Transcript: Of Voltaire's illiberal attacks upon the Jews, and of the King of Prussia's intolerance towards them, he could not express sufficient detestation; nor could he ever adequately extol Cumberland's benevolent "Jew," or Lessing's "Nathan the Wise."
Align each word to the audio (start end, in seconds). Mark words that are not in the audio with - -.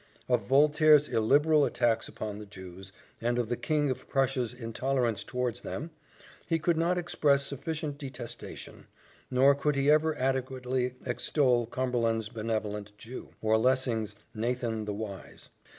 Of 0.27 0.47
Voltaire's 0.47 1.07
illiberal 1.07 1.63
attacks 1.63 2.07
upon 2.07 2.39
the 2.39 2.47
Jews, 2.47 2.91
and 3.21 3.37
of 3.37 3.49
the 3.49 3.55
King 3.55 3.91
of 3.91 4.09
Prussia's 4.09 4.51
intolerance 4.51 5.23
towards 5.23 5.61
them, 5.61 5.91
he 6.47 6.57
could 6.57 6.75
not 6.75 6.97
express 6.97 7.45
sufficient 7.45 7.99
detestation; 7.99 8.87
nor 9.29 9.53
could 9.53 9.75
he 9.75 9.91
ever 9.91 10.15
adequately 10.17 10.95
extol 11.05 11.67
Cumberland's 11.67 12.29
benevolent 12.29 12.97
"Jew," 12.97 13.29
or 13.43 13.59
Lessing's 13.59 14.15
"Nathan 14.33 14.85
the 14.85 14.93
Wise." 14.95 15.49